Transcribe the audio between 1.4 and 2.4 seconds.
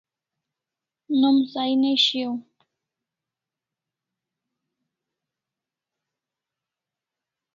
sahi ne shiau